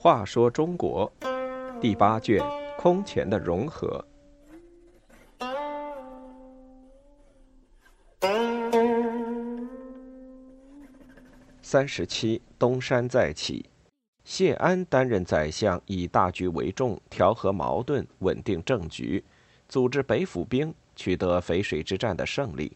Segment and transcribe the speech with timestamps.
[0.00, 1.10] 话说中国
[1.80, 2.42] 第八卷
[2.78, 4.02] 空前的融合。
[11.60, 13.68] 三十七，东山再起。
[14.24, 19.22] 谢安担任宰相，以大局为重，调和矛盾，稳定政局，
[19.68, 22.74] 组织北府兵，取得淝水之战的胜利。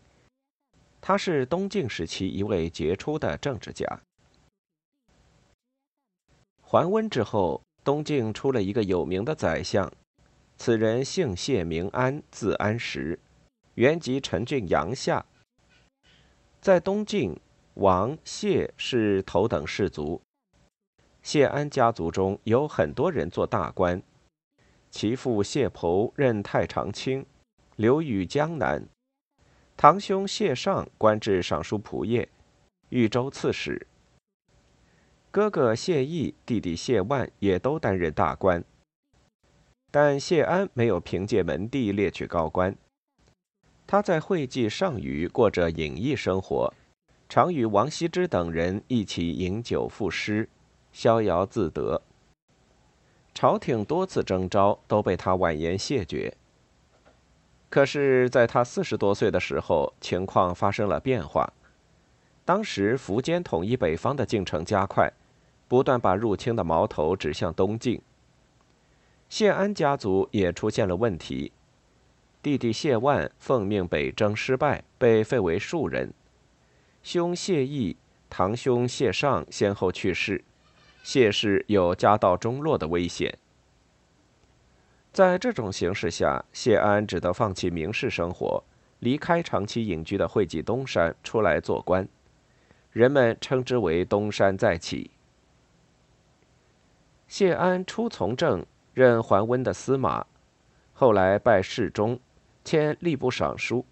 [1.02, 3.84] 他是东晋时期一位杰出的政治家。
[6.62, 9.92] 桓温之后，东晋出了一个有名的宰相，
[10.56, 13.18] 此人姓谢，名安，字安石，
[13.74, 15.26] 原籍陈郡阳夏。
[16.62, 17.38] 在东晋。
[17.76, 20.20] 王谢是头等士族，
[21.22, 24.02] 谢安家族中有很多人做大官，
[24.90, 27.24] 其父谢剖任太常卿，
[27.76, 28.82] 留于江南；
[29.76, 32.28] 堂兄谢尚官至尚书仆射、
[32.90, 33.84] 豫州刺史；
[35.30, 38.62] 哥哥谢毅、弟弟谢万也都担任大官。
[39.90, 42.76] 但谢安没有凭借门第列取高官，
[43.86, 46.72] 他在会稽上虞过着隐逸生活。
[47.28, 50.48] 常与王羲之等人一起饮酒赋诗，
[50.92, 52.02] 逍遥自得。
[53.34, 56.34] 朝廷多次征召，都被他婉言谢绝。
[57.72, 61.50] 可是，在他四十多岁的时候，情况发生了变化。
[62.44, 65.10] 当时，苻坚统一北方的进程加快，
[65.68, 67.98] 不断把入侵的矛头指向东晋。
[69.30, 71.50] 谢安家族也出现了问题，
[72.42, 76.12] 弟弟谢万奉命北征失败，被废为庶人。
[77.02, 77.96] 兄谢毅、
[78.28, 80.44] 堂兄谢尚先后去世，
[81.02, 83.38] 谢氏有家道中落的危险。
[85.12, 88.64] 在这种形势下，谢安只得放弃名士生活，
[89.00, 92.08] 离开长期隐居的会稽东山，出来做官。
[92.90, 95.10] 人们称之为“东山再起”。
[97.28, 98.64] 谢安初从政，
[98.94, 100.26] 任桓温的司马，
[100.94, 102.18] 后来拜侍中，
[102.64, 103.84] 迁吏部尚书。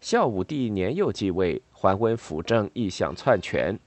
[0.00, 1.62] 孝武帝年幼继位。
[1.78, 3.78] 桓温辅政意想篡权，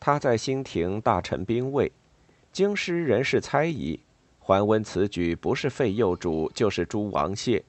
[0.00, 1.92] 他在兴亭大臣兵卫，
[2.50, 4.00] 京师人士猜疑，
[4.46, 7.64] 桓温此举不是废幼主，就是诛王谢，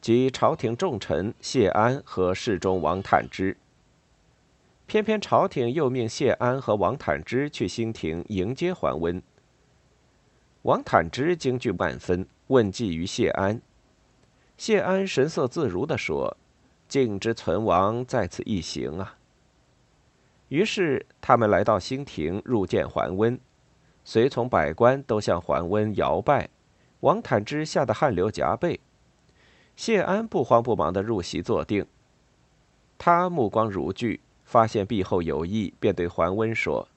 [0.00, 3.56] 即朝廷重臣谢安和侍中王坦之。
[4.86, 9.20] 偏偏朝廷又命谢安和王坦之去兴亭迎接桓温。
[10.62, 13.60] 王坦之惊惧万分，问计于谢安，
[14.56, 16.36] 谢安神色自如地说。
[16.86, 19.18] 晋之存亡在此一行啊。
[20.46, 23.36] 于是他们来到兴亭，入见桓温，
[24.10, 26.48] 随从百官都向桓温摇拜。
[27.00, 28.80] 王坦之吓得汗流浃背，
[29.76, 31.84] 谢安不慌不忙地入席坐定。
[32.96, 36.88] 他目光如炬，发现壁后有意，便对桓温说：“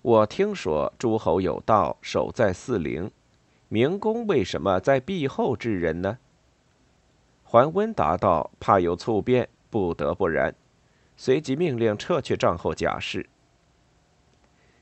[0.00, 3.10] 我听说诸侯有道，守在四陵，
[3.68, 6.16] 明公为什么在壁后治人呢？”
[7.44, 10.54] 桓温答道：“怕有猝变，不得不然。”
[11.14, 13.28] 随即命令撤去帐后甲士。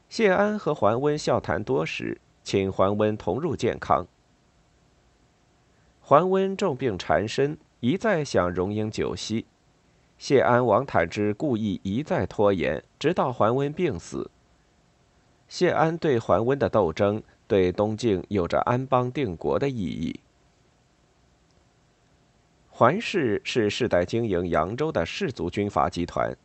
[0.09, 4.07] 谢安和桓温笑谈多时，请桓温同入健康。
[6.01, 9.47] 桓温重病缠身，一再想荣膺酒席。
[10.17, 14.31] 谢安、王坦之故意一再拖延，直到桓温病死。
[15.49, 20.21] 谢安对桓温的斗争，对东晋有着安邦定国的意义。
[22.71, 26.37] 桓氏是世代经营扬州的氏族军阀集团，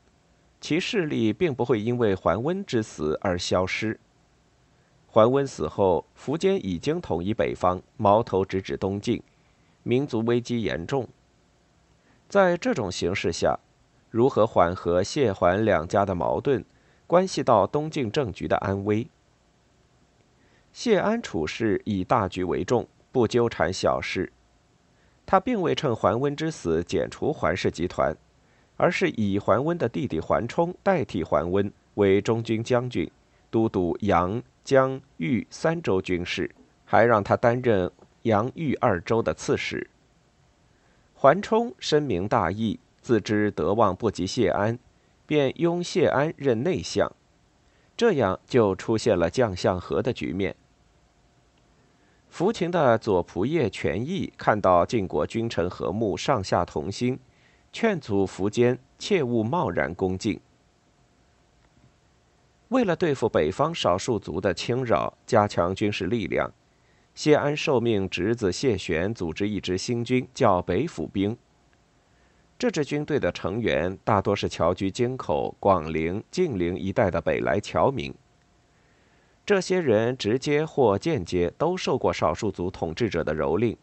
[0.61, 3.99] 其势力并不会因为桓温之死而消失。
[5.07, 9.23] 桓温死后，苻坚已经统一北方，矛头直指东晋，
[9.83, 11.07] 民族危机严重。
[12.27, 13.57] 在这种形势下，
[14.11, 16.63] 如何缓和谢桓两家的矛盾，
[17.07, 19.07] 关系到东晋政局的安危。
[20.71, 24.31] 谢安处事以大局为重，不纠缠小事。
[25.25, 28.15] 他并未趁桓温之死剪除桓氏集团，
[28.79, 33.11] 而是以桓温的弟弟桓冲代替桓温为中军将军，
[33.51, 36.49] 都督阳、江、豫三州军事，
[36.85, 37.91] 还让他担任
[38.21, 39.89] 阳、豫二州的刺史。
[41.13, 44.79] 桓冲深明大义，自知德望不及谢安，
[45.25, 47.11] 便拥谢安任内相，
[47.97, 50.55] 这样就出现了将相和的局面。
[52.29, 57.19] 扶秦的左仆射权益看到晋国君臣和睦，上下同心，
[57.71, 60.39] 劝阻苻坚切勿贸然攻晋。
[62.69, 66.51] 为了对付北方少数族的侵扰，加强军事力量，
[67.15, 71.35] 谢安受命侄子谢玄组织一支新军，叫北府兵。
[72.59, 78.13] 这支军队的成员大多是侨居京口、广陵、晋陵一带的北来侨民。
[79.45, 83.77] 这些人直接或间接都受过少数族统治者的蹂躏，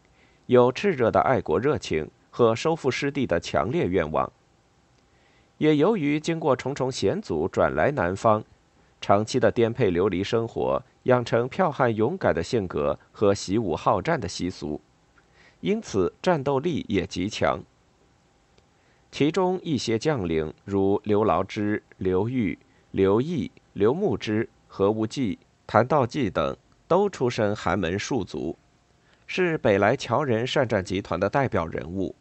[0.45, 4.31] 有炽热的爱国热情和收复失地的强烈愿望。
[5.57, 8.43] 也由于经过重重险阻转来南方，
[9.01, 14.79] 长期的颠沛流离生活，养成剽悍勇敢的性格和习武好战的习俗，
[15.61, 17.59] 因此战斗力也极强。
[19.11, 22.59] 其中一些将领，如刘牢之、刘裕、
[22.91, 25.39] 刘毅、刘牧之、何无忌。
[25.65, 26.55] 谭道济等
[26.87, 28.55] 都出身寒门庶族，
[29.25, 32.13] 是北来侨人善战集团的代表人物。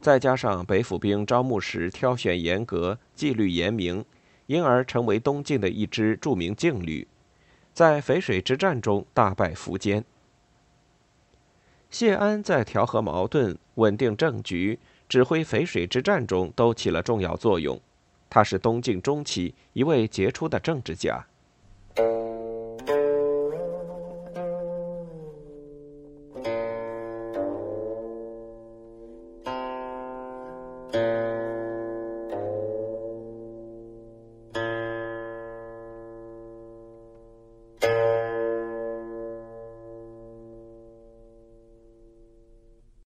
[0.00, 4.04] 再加上北府兵招募时挑选严格、纪律严明，
[4.46, 7.08] 因而成为东晋的一支著名劲旅，
[7.72, 10.04] 在淝水之战中大败苻坚。
[11.90, 14.78] 谢安在调和矛盾、稳定政局、
[15.08, 17.80] 指挥淝水之战中都起了重要作用。
[18.28, 21.24] 他是东晋中期一位杰出的政治家。